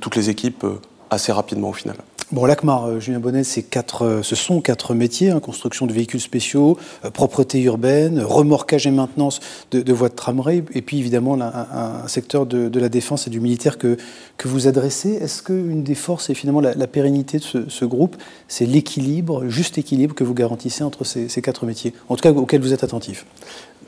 toutes 0.00 0.16
les 0.16 0.30
équipes 0.30 0.64
assez 1.10 1.32
rapidement 1.32 1.70
au 1.70 1.74
final. 1.74 1.96
Bon, 2.32 2.44
l'ACMAR, 2.44 2.84
euh, 2.84 3.00
Julien 3.00 3.18
Bonnet, 3.18 3.42
quatre, 3.68 4.04
euh, 4.04 4.22
ce 4.22 4.36
sont 4.36 4.60
quatre 4.60 4.94
métiers 4.94 5.30
hein, 5.30 5.40
construction 5.40 5.86
de 5.86 5.92
véhicules 5.92 6.20
spéciaux, 6.20 6.78
euh, 7.04 7.10
propreté 7.10 7.60
urbaine, 7.62 8.20
remorquage 8.20 8.86
et 8.86 8.92
maintenance 8.92 9.40
de, 9.72 9.92
voies 9.92 10.10
de 10.10 10.14
tramway, 10.14 10.62
et 10.72 10.80
puis 10.80 11.00
évidemment 11.00 11.36
un, 11.40 12.06
secteur 12.06 12.46
de, 12.46 12.78
la 12.78 12.88
défense 12.88 13.26
et 13.26 13.30
du 13.30 13.40
militaire 13.40 13.78
que, 13.78 13.96
que 14.36 14.46
vous 14.46 14.68
adressez. 14.68 15.10
Est-ce 15.14 15.42
qu'une 15.42 15.82
des 15.82 15.96
forces 15.96 16.30
et 16.30 16.34
finalement 16.34 16.60
la, 16.60 16.86
pérennité 16.86 17.38
de 17.38 17.68
ce, 17.68 17.84
groupe, 17.84 18.14
c'est 18.46 18.64
l'équilibre, 18.64 19.48
juste 19.48 19.76
équilibre 19.76 20.14
que 20.14 20.22
vous 20.22 20.34
garantissez 20.34 20.84
entre 20.84 21.02
ces, 21.02 21.28
ces 21.28 21.42
quatre 21.42 21.66
métiers, 21.66 21.94
en 22.08 22.14
tout 22.14 22.22
cas 22.22 22.30
auquel 22.30 22.60
vous 22.60 22.72
êtes 22.72 22.84
attentif? 22.84 23.26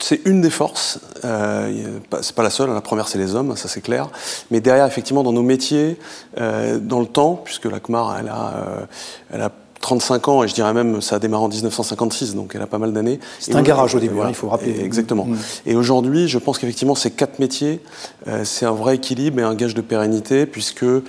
C'est 0.02 0.26
une 0.26 0.40
des 0.40 0.50
forces. 0.50 0.99
Euh, 1.25 1.99
c'est 2.20 2.34
pas 2.34 2.43
la 2.43 2.50
seule. 2.50 2.70
Hein. 2.70 2.75
La 2.75 2.81
première, 2.81 3.08
c'est 3.08 3.19
les 3.19 3.34
hommes, 3.34 3.56
ça 3.56 3.69
c'est 3.69 3.81
clair. 3.81 4.08
Mais 4.50 4.60
derrière, 4.60 4.87
effectivement, 4.87 5.22
dans 5.22 5.32
nos 5.32 5.43
métiers, 5.43 5.99
euh, 6.38 6.78
dans 6.78 7.00
le 7.00 7.06
temps, 7.06 7.40
puisque 7.44 7.66
la 7.66 7.78
CMAR, 7.81 8.19
elle 8.19 8.28
a, 8.28 8.54
euh, 8.56 8.87
elle 9.32 9.43
a 9.43 9.52
35 9.82 10.29
ans, 10.29 10.44
et 10.44 10.49
je 10.49 10.55
dirais 10.55 10.73
même, 10.73 11.02
ça 11.02 11.17
a 11.17 11.19
démarré 11.19 11.43
en 11.44 11.49
1956, 11.49 12.37
donc 12.37 12.52
elle 12.55 12.62
a 12.62 12.67
pas 12.67 12.79
mal 12.79 12.93
d'années. 12.93 13.19
C'est 13.40 13.55
un 13.55 13.62
garage 13.62 13.94
au 13.96 14.00
début, 14.00 14.20
hein, 14.20 14.26
il 14.29 14.34
faut 14.34 14.49
rappeler. 14.49 14.81
exactement. 14.81 15.25
Mm. 15.26 15.37
Et 15.67 15.75
aujourd'hui, 15.75 16.29
je 16.29 16.38
pense 16.38 16.58
qu'effectivement, 16.58 16.94
ces 16.94 17.11
quatre 17.11 17.40
métiers, 17.40 17.81
euh, 18.29 18.44
c'est 18.44 18.64
un 18.64 18.73
vrai 18.73 18.94
équilibre 18.94 19.40
et 19.40 19.43
un 19.43 19.56
gage 19.56 19.75
de 19.75 19.81
pérennité, 19.81 20.46
puisque 20.46 20.84
euh, 20.84 21.02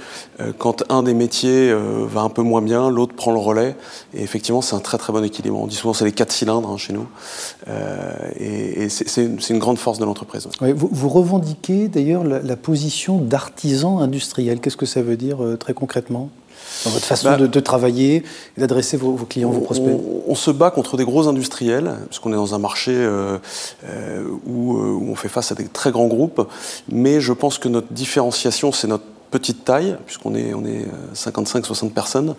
quand 0.57 0.83
un 0.89 1.03
des 1.03 1.13
métiers 1.13 1.69
euh, 1.69 2.05
va 2.07 2.21
un 2.21 2.29
peu 2.29 2.41
moins 2.41 2.63
bien, 2.63 2.89
l'autre 2.89 3.13
prend 3.15 3.31
le 3.31 3.37
relais. 3.37 3.75
Et 4.15 4.23
effectivement, 4.23 4.61
c'est 4.61 4.75
un 4.75 4.79
très 4.79 4.97
très 4.97 5.13
bon 5.13 5.23
équilibre. 5.23 5.59
On 5.59 5.67
dit 5.67 5.75
souvent 5.75 5.93
c'est 5.93 6.05
les 6.05 6.11
quatre 6.11 6.31
cylindres 6.31 6.69
hein, 6.69 6.77
chez 6.77 6.93
nous. 6.93 7.07
et, 8.39 8.89
c'est 8.89 9.49
une, 9.49 9.59
grande 9.59 9.77
force 9.77 9.99
de 9.99 10.05
l'entreprise. 10.05 10.47
vous, 10.59 11.09
revendiquez 11.09 11.87
d'ailleurs 11.87 12.23
la, 12.23 12.39
la 12.39 12.55
position 12.55 13.19
d'artisan 13.19 13.99
industriel. 13.99 14.59
Qu'est-ce 14.59 14.77
que 14.77 14.87
ça 14.87 15.03
veut 15.03 15.15
dire 15.15 15.37
très 15.59 15.75
concrètement? 15.75 16.29
Dans 16.85 16.91
votre 16.91 17.05
façon 17.05 17.29
bah, 17.29 17.37
de, 17.37 17.59
travailler 17.59 18.23
et 18.57 18.61
d'adresser 18.61 18.97
vos, 18.97 19.15
clients, 19.29 19.49
vos 19.49 19.61
prospects 19.61 19.99
on, 20.27 20.35
se 20.35 20.51
bat 20.51 20.71
contre 20.71 20.97
des 20.97 21.05
gros 21.05 21.27
industriels, 21.27 21.95
puisqu'on 22.07 22.31
est 22.31 22.35
dans 22.35 22.55
un 22.55 22.59
marché 22.59 22.91
euh, 22.93 23.37
euh, 23.85 24.23
où, 24.45 24.77
euh, 24.77 24.91
où, 24.91 25.11
on 25.11 25.15
fait 25.15 25.29
face 25.29 25.51
à 25.51 25.55
des 25.55 25.67
très 25.67 25.91
grands 25.91 26.07
groupes, 26.07 26.47
mais 26.89 27.21
je 27.21 27.33
pense 27.33 27.57
que 27.57 27.69
notre 27.69 27.91
différenciation, 27.93 28.71
c'est 28.71 28.87
notre 28.87 29.05
petite 29.31 29.65
taille, 29.65 29.97
puisqu'on 30.05 30.35
est, 30.35 30.53
on 30.53 30.65
est 30.65 30.85
55-60 31.15 31.89
personnes, 31.91 32.35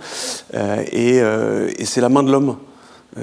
et, 0.93 1.17
et 1.17 1.85
c'est 1.85 2.01
la 2.01 2.09
main 2.09 2.23
de 2.23 2.31
l'homme. 2.31 2.57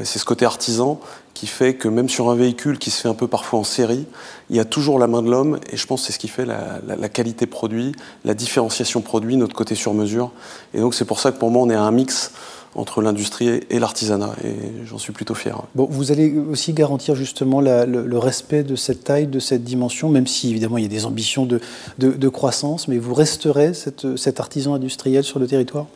C'est 0.03 0.19
ce 0.19 0.25
côté 0.25 0.45
artisan 0.45 0.99
qui 1.33 1.47
fait 1.47 1.73
que 1.73 1.87
même 1.87 2.09
sur 2.09 2.29
un 2.29 2.35
véhicule 2.35 2.77
qui 2.77 2.91
se 2.91 3.01
fait 3.01 3.09
un 3.09 3.13
peu 3.13 3.27
parfois 3.27 3.59
en 3.59 3.63
série, 3.63 4.05
il 4.49 4.55
y 4.55 4.59
a 4.59 4.65
toujours 4.65 4.99
la 4.99 5.07
main 5.07 5.21
de 5.21 5.29
l'homme, 5.29 5.59
et 5.71 5.77
je 5.77 5.87
pense 5.87 6.01
que 6.01 6.07
c'est 6.07 6.13
ce 6.13 6.19
qui 6.19 6.27
fait 6.27 6.45
la, 6.45 7.09
qualité 7.09 7.45
produit, 7.45 7.93
la 8.25 8.33
différenciation 8.33 9.01
produit, 9.01 9.37
notre 9.37 9.55
côté 9.55 9.75
sur 9.75 9.93
mesure. 9.93 10.31
Et 10.73 10.79
donc 10.79 10.93
c'est 10.93 11.05
pour 11.05 11.19
ça 11.19 11.31
que 11.31 11.37
pour 11.37 11.51
moi 11.51 11.63
on 11.63 11.69
est 11.69 11.75
à 11.75 11.83
un 11.83 11.91
mix 11.91 12.31
entre 12.73 13.01
l'industrie 13.01 13.59
et 13.69 13.79
l'artisanat, 13.79 14.33
et 14.45 14.55
j'en 14.85 14.97
suis 14.97 15.11
plutôt 15.11 15.35
fier. 15.35 15.61
Bon, 15.75 15.87
vous 15.89 16.11
allez 16.11 16.33
aussi 16.37 16.71
garantir 16.71 17.15
justement 17.15 17.59
le, 17.59 18.17
respect 18.17 18.63
de 18.63 18.75
cette 18.75 19.03
taille, 19.03 19.27
de 19.27 19.39
cette 19.39 19.63
dimension, 19.63 20.09
même 20.09 20.27
si 20.27 20.49
évidemment 20.49 20.77
il 20.77 20.83
y 20.83 20.85
a 20.85 20.89
des 20.89 21.05
ambitions 21.05 21.45
de, 21.45 21.59
de, 21.97 22.29
croissance, 22.29 22.87
mais 22.87 22.97
vous 22.97 23.13
resterez 23.13 23.73
cet 23.73 24.39
artisan 24.39 24.73
industriel 24.73 25.23
sur 25.23 25.39
le 25.39 25.47
territoire? 25.47 25.87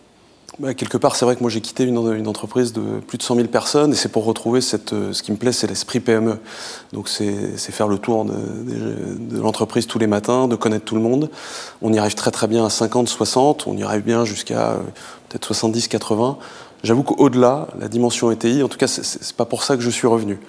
Bah, 0.59 0.74
quelque 0.74 0.97
part, 0.97 1.17
c'est 1.17 1.25
vrai 1.25 1.35
que 1.35 1.41
moi 1.41 1.50
j'ai 1.50 1.59
quitté 1.59 1.83
une, 1.83 2.27
entreprise 2.27 2.71
de 2.71 3.00
plus 3.05 3.17
de 3.17 3.24
100 3.24 3.35
000 3.35 3.47
personnes 3.50 3.91
et 3.91 3.95
c'est 3.95 4.09
pour 4.09 4.24
retrouver 4.24 4.62
cette, 4.62 4.93
euh, 4.93 5.12
ce 5.12 5.21
qui 5.21 5.31
me 5.33 5.38
plaît, 5.38 5.51
c'est 5.51 5.67
l'esprit 5.67 6.00
PME. 6.00 6.39
Donc 6.93 7.09
c'est 7.09 7.57
faire 7.57 7.89
le 7.89 7.97
tour 7.97 8.24
de, 8.24 9.39
l'entreprise 9.39 9.85
tous 9.85 10.00
les 10.00 10.07
matins, 10.07 10.47
de 10.47 10.55
connaître 10.55 10.85
tout 10.85 10.95
le 10.95 11.01
monde. 11.01 11.29
On 11.81 11.91
y 11.91 12.00
arrive 12.00 12.15
très 12.15 12.31
très 12.31 12.47
bien 12.47 12.65
à 12.65 12.69
50, 12.69 13.09
60, 13.09 13.67
on 13.67 13.75
y 13.75 13.83
arrive 13.83 14.03
bien 14.03 14.24
jusqu'à 14.24 14.71
euh, 14.71 14.77
peut-être 15.27 15.45
70, 15.45 15.89
80. 15.89 16.38
J'avoue 16.83 17.03
qu'au-delà, 17.03 17.67
la 17.77 17.89
dimension 17.89 18.31
ETI, 18.31 18.63
en 18.63 18.69
tout 18.69 18.77
cas, 18.77 18.88
c'est 18.88 19.33
pas 19.33 19.45
pour 19.45 19.63
ça 19.63 19.75
que 19.75 19.81
je 19.81 19.89
suis 19.89 20.07
revenu. 20.07 20.39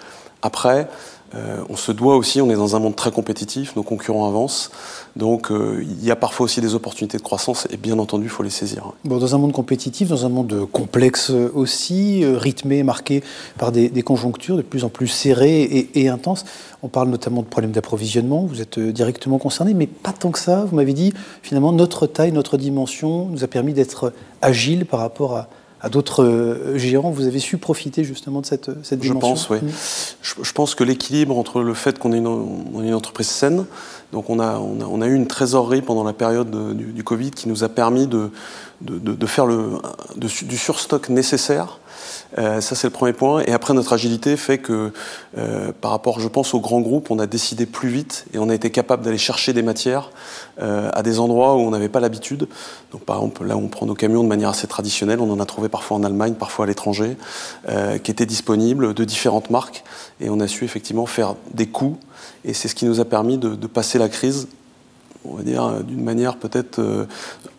Après, 0.42 0.88
euh, 1.34 1.64
on 1.68 1.76
se 1.76 1.90
doit 1.90 2.16
aussi, 2.16 2.40
on 2.40 2.50
est 2.50 2.54
dans 2.54 2.76
un 2.76 2.78
monde 2.78 2.94
très 2.94 3.10
compétitif, 3.10 3.74
nos 3.74 3.82
concurrents 3.82 4.28
avancent, 4.28 4.70
donc 5.16 5.50
euh, 5.50 5.82
il 5.82 6.04
y 6.04 6.10
a 6.10 6.16
parfois 6.16 6.44
aussi 6.44 6.60
des 6.60 6.74
opportunités 6.74 7.18
de 7.18 7.22
croissance 7.22 7.66
et 7.70 7.76
bien 7.76 7.98
entendu, 7.98 8.24
il 8.24 8.30
faut 8.30 8.44
les 8.44 8.50
saisir. 8.50 8.92
Dans 9.04 9.34
un 9.34 9.38
monde 9.38 9.52
compétitif, 9.52 10.08
dans 10.08 10.24
un 10.24 10.28
monde 10.28 10.68
complexe 10.70 11.30
aussi, 11.30 12.22
euh, 12.22 12.38
rythmé, 12.38 12.84
marqué 12.84 13.24
par 13.58 13.72
des, 13.72 13.90
conjonctures 14.02 14.56
de 14.56 14.62
plus 14.62 14.84
en 14.84 14.88
plus 14.88 15.08
serrées 15.08 15.88
et, 15.94 16.08
intenses, 16.08 16.44
on 16.82 16.88
parle 16.88 17.08
notamment 17.08 17.42
de 17.42 17.48
problèmes 17.48 17.72
d'approvisionnement, 17.72 18.46
vous 18.46 18.60
êtes 18.60 18.78
directement 18.78 19.38
concerné, 19.38 19.74
mais 19.74 19.88
pas 19.88 20.12
tant 20.12 20.30
que 20.30 20.38
ça, 20.38 20.64
vous 20.64 20.76
m'avez 20.76 20.92
dit, 20.92 21.12
finalement, 21.42 21.72
notre 21.72 22.06
taille, 22.06 22.30
notre 22.30 22.56
dimension 22.56 23.26
nous 23.26 23.42
a 23.42 23.48
permis 23.48 23.72
d'être 23.72 24.12
agile 24.42 24.86
par 24.86 25.00
rapport 25.00 25.36
à, 25.36 25.48
à 25.86 25.88
d'autres 25.88 26.72
géants. 26.74 27.10
Vous 27.10 27.28
avez 27.28 27.38
su 27.38 27.58
profiter 27.58 28.02
justement 28.02 28.40
de 28.40 28.46
cette, 28.46 28.70
cette 28.84 28.98
dimension 28.98 29.36
Je 29.36 29.46
pense, 29.46 29.50
oui. 29.50 29.58
Mmh. 29.62 30.42
Je, 30.42 30.52
pense 30.52 30.74
que 30.74 30.82
l'équilibre 30.82 31.38
entre 31.38 31.62
le 31.62 31.74
fait 31.74 31.96
qu'on 31.98 32.12
est 32.12 32.18
une, 32.18 32.94
entreprise 32.94 33.28
saine, 33.28 33.66
donc 34.12 34.30
on 34.30 34.40
a, 34.40 35.06
eu 35.06 35.14
une 35.14 35.26
trésorerie 35.26 35.82
pendant 35.82 36.04
la 36.04 36.12
période 36.12 36.50
du, 36.76 37.04
Covid 37.04 37.30
qui 37.32 37.48
nous 37.48 37.64
a 37.64 37.68
permis 37.68 38.06
de, 38.06 38.30
faire 39.26 39.46
du 39.46 40.56
surstock 40.56 41.08
nécessaire 41.08 41.78
euh, 42.38 42.60
ça, 42.60 42.74
c'est 42.74 42.86
le 42.86 42.92
premier 42.92 43.12
point. 43.12 43.42
Et 43.46 43.52
après, 43.52 43.74
notre 43.74 43.92
agilité 43.92 44.36
fait 44.36 44.58
que, 44.58 44.92
euh, 45.38 45.72
par 45.80 45.90
rapport, 45.90 46.20
je 46.20 46.28
pense, 46.28 46.54
aux 46.54 46.60
grands 46.60 46.80
groupes, 46.80 47.10
on 47.10 47.18
a 47.18 47.26
décidé 47.26 47.66
plus 47.66 47.88
vite 47.88 48.26
et 48.34 48.38
on 48.38 48.48
a 48.48 48.54
été 48.54 48.70
capable 48.70 49.04
d'aller 49.04 49.18
chercher 49.18 49.52
des 49.52 49.62
matières 49.62 50.10
euh, 50.60 50.90
à 50.92 51.02
des 51.02 51.18
endroits 51.18 51.54
où 51.54 51.60
on 51.60 51.70
n'avait 51.70 51.88
pas 51.88 52.00
l'habitude. 52.00 52.48
Donc, 52.92 53.02
par 53.02 53.16
exemple, 53.16 53.44
là, 53.44 53.56
on 53.56 53.68
prend 53.68 53.86
nos 53.86 53.94
camions 53.94 54.22
de 54.22 54.28
manière 54.28 54.50
assez 54.50 54.66
traditionnelle. 54.66 55.20
On 55.20 55.30
en 55.30 55.40
a 55.40 55.46
trouvé 55.46 55.68
parfois 55.68 55.96
en 55.96 56.04
Allemagne, 56.04 56.34
parfois 56.34 56.64
à 56.64 56.68
l'étranger, 56.68 57.16
qui 58.02 58.10
étaient 58.10 58.26
disponibles 58.26 58.94
de 58.94 59.04
différentes 59.04 59.50
marques. 59.50 59.84
Et 60.20 60.30
on 60.30 60.40
a 60.40 60.48
su 60.48 60.64
effectivement 60.64 61.06
faire 61.06 61.34
des 61.52 61.66
coûts. 61.66 61.98
Et 62.44 62.54
c'est 62.54 62.68
ce 62.68 62.74
qui 62.74 62.84
nous 62.84 63.00
a 63.00 63.04
permis 63.04 63.38
de, 63.38 63.66
passer 63.66 63.98
la 63.98 64.08
crise 64.08 64.48
on 65.28 65.34
va 65.34 65.42
dire, 65.42 65.82
d'une 65.82 66.04
manière 66.04 66.36
peut-être 66.36 66.80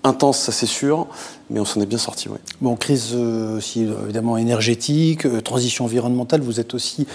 intense, 0.04 0.40
ça 0.40 0.52
c'est 0.52 0.66
sûr, 0.66 1.08
mais 1.50 1.60
on 1.60 1.66
s'en 1.66 1.82
est 1.82 1.86
bien 1.86 1.98
sorti. 1.98 2.30
Oui. 2.30 2.38
Bon, 2.62 2.76
crise 2.76 3.12
euh, 3.14 3.58
aussi 3.58 3.86
euh, 3.86 3.94
évidemment 4.04 4.38
énergétique, 4.38 5.26
euh, 5.26 5.42
transition 5.42 5.86
environnementale, 5.86 6.42
vous 6.42 6.60
êtes 6.60 6.74
aussi 6.74 7.08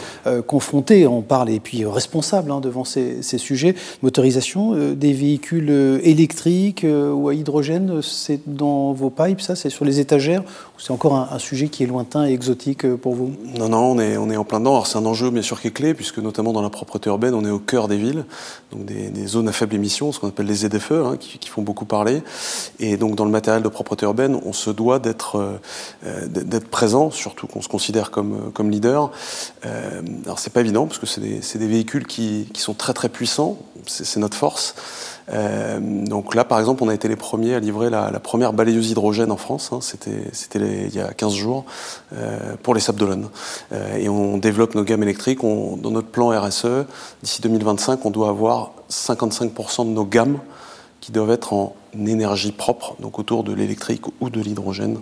confronté, 0.47 1.07
on 1.07 1.23
parle, 1.23 1.51
et 1.51 1.61
puis 1.61 1.85
responsable 1.85 2.51
hein, 2.51 2.61
devant 2.61 2.85
ces, 2.85 3.23
sujets. 3.23 3.75
Motorisation 4.03 4.95
des 4.95 5.13
véhicules 5.13 6.01
électriques 6.03 6.87
ou 6.87 7.29
à 7.29 7.35
hydrogène, 7.35 8.01
c'est 8.03 8.41
dans 8.47 8.93
vos 8.93 9.11
pipes, 9.11 9.41
ça 9.41 9.57
C'est 9.57 9.71
sur 9.71 9.85
les 9.85 10.01
étagères 10.01 10.43
Ou 10.43 10.81
c'est 10.81 10.93
encore 10.93 11.15
un, 11.15 11.39
sujet 11.39 11.69
qui 11.69 11.83
est 11.83 11.87
lointain 11.87 12.27
et 12.27 12.33
exotique 12.33 12.87
pour 12.97 13.15
vous? 13.15 13.33
Non, 13.59 13.69
non, 13.69 13.93
on 13.93 13.99
est, 13.99 14.17
on 14.17 14.31
est 14.31 14.37
en 14.37 14.45
plein 14.45 14.61
dedans. 14.61 14.73
Alors 14.73 14.87
c'est 14.87 14.99
un 14.99 15.07
enjeu 15.07 15.31
bien 15.31 15.43
sûr 15.43 15.61
qui 15.61 15.69
est 15.69 15.73
clé, 15.73 15.95
puisque 15.95 16.19
notamment 16.19 16.53
dans 16.53 16.63
la 16.63 16.71
propreté 16.71 17.09
urbaine, 17.11 17.35
on 17.35 17.45
est 17.45 17.51
au 17.51 17.59
cœur 17.59 17.89
des 17.89 17.97
villes, 17.97 18.25
donc 18.71 18.85
des, 18.85 19.27
zones 19.27 19.49
à 19.49 19.53
faible 19.53 19.75
émission, 19.75 20.13
ce 20.13 20.21
qu'on 20.21 20.29
appelle 20.29 20.47
les 20.47 20.55
ZFE, 20.55 20.93
hein, 20.93 21.17
qui, 21.19 21.39
qui 21.39 21.49
font 21.49 21.63
beaucoup 21.63 21.85
parler. 21.85 22.23
Et 22.81 22.97
donc 22.97 23.15
dans 23.15 23.25
le 23.25 23.31
matériel 23.31 23.63
de 23.63 23.69
propreté 23.69 24.07
urbaine, 24.07 24.39
on 24.45 24.53
se 24.53 24.71
doit 24.71 24.99
d'être 24.99 25.37
euh, 25.37 25.61
euh, 26.07 26.27
d'être 26.27 26.69
présent, 26.69 27.11
surtout 27.11 27.47
qu'on 27.47 27.63
se 27.63 27.69
considère 27.69 28.11
comme, 28.11 28.33
euh, 28.33 28.51
comme 28.53 28.71
leader. 28.71 29.11
alors 30.25 30.39
c'est 30.39 30.53
pas 30.53 30.61
évident 30.61 30.87
parce 30.87 30.99
que 30.99 31.07
c'est 31.07 31.21
des, 31.21 31.67
véhicules 31.67 32.07
qui, 32.07 32.49
sont 32.55 32.75
très 32.75 32.93
très 32.93 33.09
puissants, 33.09 33.59
c'est 33.87 34.19
notre 34.19 34.37
force. 34.37 34.75
donc 35.81 36.35
là, 36.35 36.45
par 36.45 36.59
exemple, 36.59 36.83
on 36.83 36.89
a 36.89 36.95
été 36.95 37.09
les 37.09 37.17
premiers 37.17 37.55
à 37.55 37.61
livrer 37.61 37.91
la, 37.91 38.11
première 38.21 38.53
balayeuse 38.53 38.91
hydrogène 38.91 39.31
en 39.31 39.37
France. 39.37 39.71
Hein. 39.73 39.79
C'était 39.81 40.89
il 40.89 40.95
y 40.95 41.01
a 41.01 41.13
15 41.13 41.35
jours 41.35 41.65
pour 42.63 42.75
les 42.75 42.81
Sables 42.81 42.99
d'Olonne. 42.99 43.29
et 43.99 44.09
on 44.09 44.39
développe 44.39 44.75
nos 44.75 44.85
gammes 44.85 45.03
électriques. 45.03 45.41
dans 45.43 45.91
notre 45.91 46.09
plan 46.09 46.29
RSE, 46.29 46.87
d'ici 47.23 47.41
2025, 47.43 48.05
on 48.05 48.11
doit 48.11 48.29
avoir 48.29 48.73
55% 48.91 49.87
de 49.87 49.91
nos 49.91 50.05
gammes 50.05 50.39
qui 51.03 51.11
doivent 51.11 51.33
être 51.33 51.53
en 51.53 51.75
énergie 52.07 52.53
propre, 52.53 52.97
donc 53.01 53.19
autour 53.19 53.45
de 53.45 53.53
l'électrique 53.53 54.05
ou 54.21 54.31
de 54.31 54.41
l'hydrogène. 54.41 54.99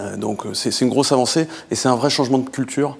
Euh, 0.00 0.16
donc 0.16 0.46
euh, 0.46 0.54
c'est 0.54 0.80
une 0.80 0.88
grosse 0.88 1.12
avancée 1.12 1.46
et 1.70 1.74
c'est 1.74 1.88
un 1.88 1.94
vrai 1.94 2.08
changement 2.08 2.38
de 2.38 2.48
culture 2.48 2.96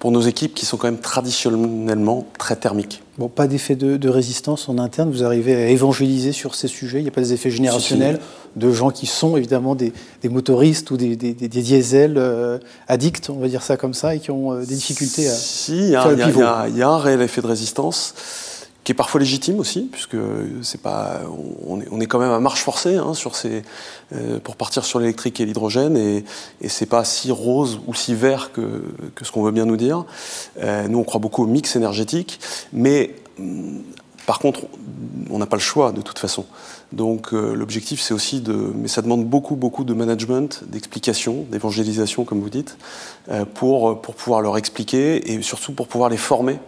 pour 0.00 0.10
nos 0.10 0.22
équipes 0.22 0.54
qui 0.54 0.66
sont 0.66 0.76
quand 0.76 0.88
même 0.88 0.98
traditionnellement 0.98 2.26
très 2.36 2.56
thermiques. 2.56 3.00
Bon, 3.18 3.28
pas 3.28 3.46
d'effet 3.46 3.76
de, 3.76 4.08
résistance 4.08 4.68
en 4.68 4.78
interne, 4.78 5.12
vous 5.12 5.22
arrivez 5.22 5.54
à 5.54 5.68
évangéliser 5.68 6.32
sur 6.32 6.56
ces 6.56 6.66
sujets, 6.66 6.98
il 6.98 7.02
n'y 7.02 7.08
a 7.08 7.12
pas 7.12 7.20
des 7.20 7.32
effets 7.32 7.52
générationnels 7.52 8.18
de 8.56 8.72
gens 8.72 8.90
qui 8.90 9.06
sont 9.06 9.36
évidemment 9.36 9.76
des, 9.76 9.92
motoristes 10.24 10.90
ou 10.90 10.96
des, 10.96 11.14
des, 11.14 11.32
diesels 11.46 12.14
euh, 12.16 12.58
addicts, 12.88 13.30
on 13.30 13.38
va 13.38 13.46
dire 13.46 13.62
ça 13.62 13.76
comme 13.76 13.94
ça, 13.94 14.16
et 14.16 14.18
qui 14.18 14.32
ont 14.32 14.58
des 14.58 14.74
difficultés 14.74 15.28
à... 15.28 15.32
Si, 15.32 15.76
il 15.76 15.88
y, 15.90 15.92
y, 15.92 16.82
a 16.82 16.88
un 16.88 16.98
réel 16.98 17.22
effet 17.22 17.40
de 17.40 17.46
résistance 17.46 18.14
qui 18.84 18.92
est 18.92 18.94
parfois 18.96 19.20
légitime 19.20 19.60
aussi, 19.60 19.88
puisque 19.92 20.16
c'est 20.62 20.80
pas, 20.80 21.20
on 21.64 21.80
est, 21.80 21.86
on 21.90 22.00
est, 22.00 22.06
quand 22.06 22.18
même 22.18 22.32
à 22.32 22.40
marche 22.40 22.62
forcée 22.62 22.96
hein, 22.96 23.14
sur 23.14 23.36
ces, 23.36 23.62
euh, 24.12 24.40
pour 24.40 24.56
partir 24.56 24.84
sur 24.84 24.98
l'électrique 24.98 25.40
et 25.40 25.44
l'hydrogène, 25.44 25.96
et, 25.96 26.24
et 26.60 26.68
c'est 26.68 26.86
pas 26.86 27.04
si 27.04 27.30
rose 27.30 27.80
ou 27.86 27.94
si 27.94 28.14
vert 28.14 28.50
que, 28.52 28.82
que 29.14 29.24
ce 29.24 29.30
qu'on 29.30 29.42
veut 29.42 29.52
bien 29.52 29.66
nous 29.66 29.76
dire. 29.76 30.04
Euh, 30.60 30.88
nous, 30.88 30.98
on 30.98 31.04
croit 31.04 31.20
beaucoup 31.20 31.44
au 31.44 31.46
mix 31.46 31.76
énergétique, 31.76 32.40
mais 32.72 33.14
hum, 33.38 33.82
par 34.26 34.38
contre, 34.38 34.62
on 35.30 35.38
n'a 35.38 35.46
pas 35.46 35.56
le 35.56 35.62
choix 35.62 35.92
de 35.92 36.00
toute 36.00 36.18
façon. 36.18 36.44
Donc 36.92 37.32
euh, 37.32 37.54
l'objectif, 37.54 38.00
c'est 38.00 38.14
aussi 38.14 38.40
de, 38.40 38.52
mais 38.52 38.88
ça 38.88 39.02
demande 39.02 39.24
beaucoup, 39.24 39.54
beaucoup 39.54 39.84
de 39.84 39.94
management, 39.94 40.62
d'explication, 40.66 41.46
d'évangélisation, 41.50 42.24
comme 42.24 42.40
vous 42.40 42.50
dites, 42.50 42.76
pour 43.54 44.00
pour 44.00 44.14
pouvoir 44.14 44.40
leur 44.40 44.58
expliquer 44.58 45.32
et 45.32 45.42
surtout 45.42 45.72
pour 45.72 45.88
pouvoir 45.88 46.10
les 46.10 46.16
former 46.16 46.58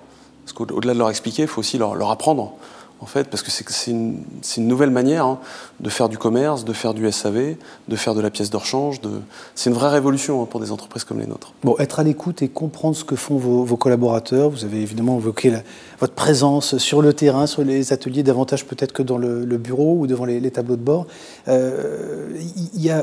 parce 0.44 0.52
qu'au-delà 0.52 0.92
de 0.92 0.98
leur 0.98 1.10
expliquer, 1.10 1.42
il 1.42 1.48
faut 1.48 1.60
aussi 1.60 1.78
leur, 1.78 2.10
apprendre 2.10 2.52
en 3.00 3.06
fait, 3.06 3.28
parce 3.28 3.42
que 3.42 3.50
c'est 3.50 3.90
une, 3.90 4.24
nouvelle 4.58 4.90
manière 4.90 5.26
hein, 5.26 5.38
de 5.80 5.90
faire 5.90 6.08
du 6.08 6.16
commerce, 6.16 6.64
de 6.64 6.72
faire 6.72 6.94
du 6.94 7.10
SAV, 7.10 7.56
de 7.88 7.96
faire 7.96 8.14
de 8.14 8.20
la 8.20 8.30
pièce 8.30 8.50
de 8.50 8.56
rechange. 8.56 9.00
De... 9.00 9.10
C'est 9.54 9.68
une 9.68 9.76
vraie 9.76 9.90
révolution 9.90 10.42
hein, 10.42 10.46
pour 10.48 10.60
des 10.60 10.72
entreprises 10.72 11.04
comme 11.04 11.20
les 11.20 11.26
nôtres. 11.26 11.52
Bon, 11.64 11.76
être 11.78 12.00
à 12.00 12.02
l'écoute 12.02 12.40
et 12.40 12.48
comprendre 12.48 12.96
ce 12.96 13.04
que 13.04 13.16
font 13.16 13.36
vos, 13.36 13.76
collaborateurs. 13.76 14.48
Vous 14.48 14.64
avez 14.64 14.80
évidemment 14.80 15.18
évoqué 15.18 15.52
votre 16.00 16.14
présence 16.14 16.78
sur 16.78 17.02
le 17.02 17.12
terrain, 17.12 17.46
sur 17.46 17.62
les 17.62 17.92
ateliers, 17.92 18.22
davantage 18.22 18.64
peut-être 18.64 18.92
que 18.92 19.02
dans 19.02 19.18
le, 19.18 19.44
bureau 19.58 19.98
ou 19.98 20.06
devant 20.06 20.24
les, 20.24 20.50
tableaux 20.50 20.76
de 20.76 20.82
bord. 20.82 21.06
Euh, 21.48 22.28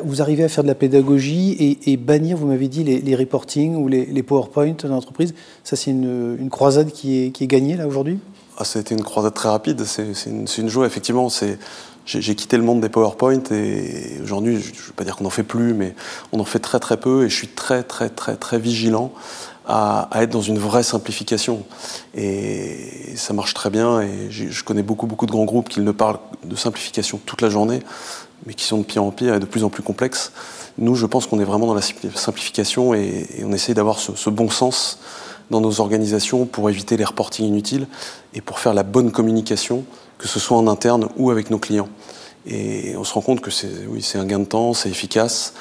vous 0.03 0.21
arrivez 0.21 0.43
à 0.43 0.49
faire 0.49 0.63
de 0.63 0.69
la 0.69 0.75
pédagogie 0.75 1.77
et, 1.85 1.97
bannir, 1.97 2.37
vous 2.37 2.47
m'avez 2.47 2.69
dit, 2.69 2.83
les, 2.83 3.01
les, 3.01 3.15
reporting 3.15 3.75
ou 3.75 3.87
les, 3.87 4.05
les 4.05 4.23
PowerPoint 4.23 4.75
dans. 4.83 5.01
Ça, 5.63 5.75
c'est 5.75 5.91
une, 5.91 6.37
une, 6.39 6.49
croisade 6.49 6.91
qui 6.91 7.25
est, 7.25 7.31
qui 7.31 7.43
est 7.43 7.47
gagnée 7.47 7.75
là 7.75 7.87
aujourd'hui? 7.87 8.19
Ah, 8.57 8.63
une 8.91 9.03
croisade 9.03 9.33
très 9.33 9.49
rapide. 9.49 9.83
C'est 9.85 10.05
une, 10.27 10.69
joie, 10.69 10.85
effectivement. 10.85 11.29
J'ai 12.05 12.35
quitté 12.35 12.57
le 12.57 12.63
monde 12.63 12.81
des 12.81 12.89
PowerPoint 12.89 13.43
et 13.51 14.19
aujourd'hui, 14.23 14.61
je 14.61 14.71
ne 14.71 14.87
veux 14.87 14.93
pas 14.93 15.03
dire 15.03 15.15
qu'on 15.15 15.23
n'en 15.23 15.29
fait 15.29 15.43
plus, 15.43 15.73
mais 15.73 15.95
on 16.31 16.39
en 16.39 16.45
fait 16.45 16.59
très 16.59 16.79
très 16.79 16.97
peu 16.97 17.25
et 17.25 17.29
je 17.29 17.35
suis 17.35 17.47
très 17.47 17.83
très 17.83 18.09
très 18.09 18.35
très 18.35 18.59
vigilant 18.59 19.13
à, 19.67 20.09
être 20.15 20.31
dans 20.31 20.41
une 20.41 20.57
vraie 20.57 20.83
simplification. 20.83 21.63
Et 22.15 23.15
ça 23.15 23.33
marche 23.33 23.53
très 23.53 23.69
bien 23.69 24.01
et 24.01 24.29
je 24.29 24.63
connais 24.63 24.83
beaucoup 24.83 25.05
beaucoup 25.05 25.27
de 25.27 25.31
grands 25.31 25.45
groupes 25.45 25.69
qui 25.69 25.79
ne 25.79 25.91
parlent 25.91 26.19
de 26.43 26.55
simplification 26.55 27.19
toute 27.23 27.41
la 27.41 27.49
journée, 27.49 27.81
mais 28.45 28.55
qui 28.55 28.65
sont 28.65 28.79
de 28.79 28.83
pire 28.83 29.03
en 29.03 29.11
pire 29.11 29.35
et 29.35 29.39
de 29.39 29.45
plus 29.45 29.63
en 29.63 29.69
plus 29.69 29.83
complexes. 29.83 30.31
Nous, 30.77 30.95
je 30.95 31.05
pense 31.05 31.27
qu'on 31.27 31.39
est 31.39 31.45
vraiment 31.45 31.67
dans 31.67 31.75
la 31.75 31.81
simplification 31.81 32.93
et, 32.93 33.27
on 33.43 33.53
essaye 33.53 33.75
d'avoir 33.75 33.99
ce 33.99 34.29
bon 34.29 34.49
sens 34.49 34.99
dans 35.51 35.61
nos 35.61 35.81
organisations 35.81 36.45
pour 36.45 36.69
éviter 36.69 36.97
les 36.97 37.03
reportings 37.03 37.45
inutiles 37.45 37.85
et 38.33 38.41
pour 38.41 38.57
faire 38.57 38.73
la 38.73 38.83
bonne 38.83 39.11
communication, 39.11 39.83
que 40.17 40.27
ce 40.27 40.39
soit 40.39 40.57
en 40.57 40.67
interne 40.67 41.09
ou 41.17 41.29
avec 41.29 41.51
nos 41.51 41.59
clients. 41.59 41.89
Et 42.47 42.95
on 42.97 43.03
se 43.03 43.13
rend 43.13 43.21
compte 43.21 43.41
que 43.41 43.51
c'est 43.51 43.85
oui, 43.87 44.03
un 44.15 44.25
gain 44.25 44.39
de 44.39 44.45
temps, 44.45 44.73
c'est 44.73 44.89
efficace, 44.89 45.53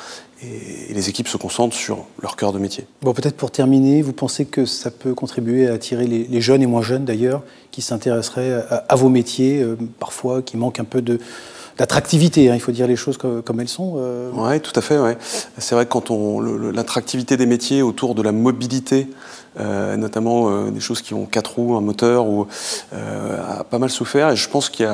et 0.43 0.95
les 0.95 1.11
équipes 1.11 1.29
se 1.29 1.37
concentrent 1.37 1.77
sur 1.77 2.07
leur 2.23 2.37
cœur 2.37 2.55
de 2.55 2.59
métier. 2.59 2.87
Bon, 3.03 3.13
peut-être 3.13 3.37
pour 3.37 3.51
terminer, 3.51 4.01
vous 4.01 4.15
pensez 4.15 4.47
que 4.47 4.65
ça 4.65 4.91
peut 4.91 5.13
contribuer 5.13 5.69
à 5.69 5.75
attirer 5.75 6.07
les, 6.07 6.41
jeunes 6.41 6.63
et 6.63 6.67
moins 6.67 6.81
jeunes 6.81 7.05
d'ailleurs, 7.05 7.43
qui 7.71 7.83
s'intéresseraient 7.83 8.65
à, 8.89 8.95
vos 8.97 9.11
métiers, 9.11 9.61
euh, 9.61 9.77
parfois 9.99 10.41
qui 10.41 10.57
manquent 10.57 10.81
un 10.81 10.85
peu 10.85 11.03
de, 11.03 11.19
d'attractivité, 11.79 12.50
hein, 12.50 12.55
il 12.55 12.61
faut 12.61 12.73
dire 12.73 12.87
les 12.87 12.97
choses 12.97 13.17
comme, 13.17 13.61
elles 13.61 13.69
sont. 13.69 13.95
Euh. 13.97 14.31
Oui, 14.35 14.61
tout 14.61 14.73
à 14.75 14.81
fait. 14.81 14.99
C'est 15.59 15.75
vrai 15.75 15.87
que 15.87 15.91
quand 15.91 16.11
on 16.11 16.41
l'attractivité 16.41 17.37
des 17.37 17.47
métiers 17.47 17.83
autour 17.83 18.15
de 18.15 18.23
la 18.23 18.33
mobilité 18.33 19.09
euh, 19.59 19.97
notamment 19.97 20.49
euh, 20.49 20.71
des 20.71 20.79
choses 20.79 21.03
qui 21.03 21.12
ont 21.12 21.27
quatre 21.27 21.57
roues, 21.57 21.75
un 21.75 21.81
moteur, 21.81 22.27
ou, 22.27 22.47
a 22.93 23.65
pas 23.65 23.79
mal 23.79 23.91
souffert. 23.91 24.31
Et 24.31 24.37
je 24.37 24.49
pense 24.49 24.69
qu'il 24.69 24.89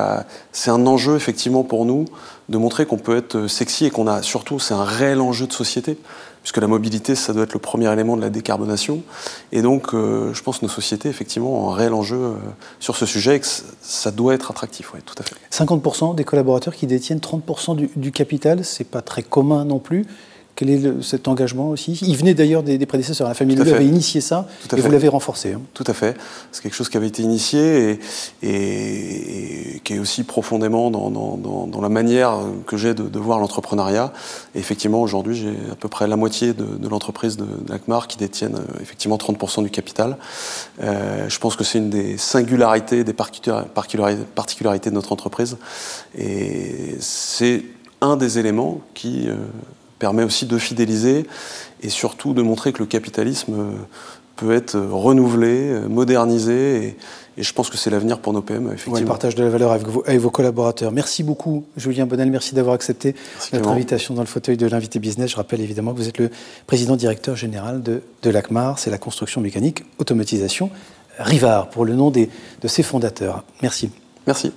c'est 0.51 0.71
un 0.71 0.85
enjeu 0.87 1.15
effectivement 1.15 1.63
pour 1.63 1.85
nous 1.85 2.05
de 2.49 2.57
montrer 2.57 2.85
qu'on 2.85 2.97
peut 2.97 3.17
être 3.17 3.47
sexy 3.47 3.85
et 3.85 3.91
qu'on 3.91 4.07
a 4.07 4.21
surtout, 4.21 4.59
c'est 4.59 4.73
un 4.73 4.83
réel 4.83 5.21
enjeu 5.21 5.47
de 5.47 5.53
société 5.53 5.97
puisque 6.41 6.57
la 6.57 6.67
mobilité, 6.67 7.15
ça 7.15 7.33
doit 7.33 7.43
être 7.43 7.53
le 7.53 7.59
premier 7.59 7.91
élément 7.91 8.15
de 8.15 8.21
la 8.21 8.29
décarbonation. 8.29 9.03
Et 9.51 9.61
donc, 9.61 9.91
je 9.91 10.41
pense 10.43 10.59
que 10.59 10.65
nos 10.65 10.71
sociétés, 10.71 11.09
effectivement, 11.09 11.65
ont 11.65 11.71
un 11.71 11.75
réel 11.75 11.93
enjeu 11.93 12.35
sur 12.79 12.95
ce 12.95 13.05
sujet 13.05 13.35
et 13.35 13.39
que 13.41 13.47
ça 13.81 14.11
doit 14.11 14.33
être 14.33 14.49
attractif, 14.49 14.93
oui, 14.93 15.01
tout 15.05 15.15
à 15.19 15.23
fait. 15.23 15.35
50% 15.51 16.15
des 16.15 16.23
collaborateurs 16.23 16.73
qui 16.73 16.87
détiennent 16.87 17.19
30% 17.19 17.75
du, 17.75 17.89
du 17.97 18.13
capital, 18.13 18.63
c'est 18.63 18.85
pas 18.85 19.01
très 19.01 19.23
commun 19.23 19.65
non 19.65 19.79
plus. 19.79 20.05
Quel 20.57 20.71
est 20.71 21.03
cet 21.03 21.27
engagement 21.27 21.69
aussi? 21.69 21.99
Il 22.01 22.17
venait 22.17 22.33
d'ailleurs 22.33 22.63
des, 22.63 22.83
prédécesseurs. 22.87 23.27
La 23.27 23.35
famille 23.35 23.55
Leleu 23.55 23.75
avait 23.75 23.85
initié 23.85 24.21
ça 24.21 24.47
et 24.75 24.81
vous 24.81 24.89
l'avez 24.89 25.07
renforcé. 25.07 25.53
Hein. 25.53 25.61
Tout 25.75 25.83
à 25.85 25.93
fait. 25.93 26.17
C'est 26.51 26.63
quelque 26.63 26.73
chose 26.73 26.89
qui 26.89 26.97
avait 26.97 27.05
été 27.05 27.21
initié 27.21 27.99
et, 28.41 29.79
qui 29.83 29.93
est 29.93 29.99
aussi 29.99 30.23
profondément 30.23 30.89
dans, 30.89 31.79
la 31.79 31.89
manière 31.89 32.39
que 32.65 32.75
j'ai 32.75 32.95
de, 32.95 33.19
voir 33.19 33.37
l'entrepreneuriat. 33.37 34.11
Et 34.55 34.59
effectivement, 34.59 34.99
aujourd'hui, 34.99 35.35
j'ai 35.35 35.53
à 35.71 35.75
peu 35.75 35.89
près 35.89 36.07
la 36.07 36.15
moitié 36.15 36.55
de, 36.55 36.87
l'entreprise 36.89 37.37
de, 37.37 37.45
l'ACMAR 37.69 38.07
qui 38.07 38.17
détiennent 38.17 38.55
euh, 38.55 38.81
effectivement 38.81 39.17
30% 39.17 39.61
du 39.61 39.69
capital. 39.69 40.17
Euh, 40.81 41.29
je 41.29 41.37
pense 41.37 41.55
que 41.55 41.63
c'est 41.63 41.77
une 41.77 41.91
des 41.91 42.17
singularités, 42.17 43.03
des 43.03 43.13
particularités 43.13 44.89
de 44.89 44.95
notre 44.95 45.11
entreprise. 45.11 45.57
Et 46.17 46.95
c'est 46.99 47.63
un 48.01 48.17
des 48.17 48.39
éléments 48.39 48.81
qui... 48.95 49.29
Euh, 49.29 49.35
permet 49.99 50.23
aussi 50.23 50.45
de 50.45 50.57
fidéliser 50.57 51.25
et 51.81 51.89
surtout 51.89 52.33
de 52.33 52.41
montrer 52.41 52.73
que 52.73 52.79
le 52.79 52.85
capitalisme 52.85 53.55
peut 54.35 54.53
être 54.53 54.77
renouvelé, 54.77 55.81
modernisé 55.87 56.85
et, 56.85 56.97
et 57.37 57.43
je 57.43 57.53
pense 57.53 57.69
que 57.69 57.77
c'est 57.77 57.91
l'avenir 57.91 58.19
pour 58.19 58.33
nos 58.33 58.41
PME, 58.41 58.73
effectivement. 58.73 58.95
Ouais, 58.95 59.05
partage 59.05 59.35
de 59.35 59.43
la 59.43 59.49
valeur 59.49 59.71
avec 59.71 59.87
vos, 59.87 60.03
avec 60.07 60.19
vos 60.19 60.31
collaborateurs. 60.31 60.91
Merci 60.91 61.21
beaucoup, 61.21 61.65
Julien 61.77 62.07
Bonnel. 62.07 62.31
Merci 62.31 62.55
d'avoir 62.55 62.73
accepté 62.73 63.13
merci 63.35 63.55
notre 63.55 63.69
invitation 63.69 64.15
dans 64.15 64.21
le 64.21 64.27
fauteuil 64.27 64.57
de 64.57 64.65
l'invité 64.65 64.97
business. 64.97 65.31
Je 65.31 65.35
rappelle 65.35 65.61
évidemment 65.61 65.93
que 65.93 65.99
vous 65.99 66.07
êtes 66.07 66.17
le 66.17 66.31
président 66.65 66.95
directeur 66.95 67.35
général 67.35 67.83
de, 67.83 68.01
de 68.23 68.29
l'ACMAR, 68.31 68.79
c'est 68.79 68.89
la 68.89 68.97
construction 68.97 69.39
mécanique, 69.39 69.83
automatisation, 69.99 70.71
Rivard, 71.19 71.69
pour 71.69 71.85
le 71.85 71.93
nom 71.93 72.09
des, 72.09 72.29
de 72.61 72.67
ses 72.67 72.81
fondateurs. 72.81 73.43
Merci. 73.61 73.91
Merci. 74.25 74.51